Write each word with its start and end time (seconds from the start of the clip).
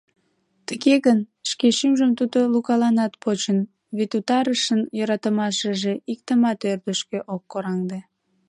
Тыге 0.67 0.95
гын, 1.05 1.19
шке 1.49 1.67
шӱмжым 1.77 2.11
тудо 2.19 2.39
Лукаланат 2.53 3.13
почын, 3.23 3.59
вет 3.97 4.11
Утарышын 4.17 4.81
йӧратымашыже 4.97 5.93
иктымат 6.11 6.59
ӧрдыжкӧ 6.71 7.17
ок 7.33 7.43
кораҥде. 7.51 7.99